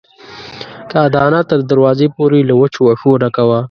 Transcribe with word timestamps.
کاه 0.91 1.07
دانه 1.15 1.41
تر 1.49 1.59
دروازې 1.71 2.07
پورې 2.15 2.39
له 2.49 2.53
وچو 2.61 2.81
وښو 2.85 3.11
ډکه 3.21 3.43
وه. 3.49 3.59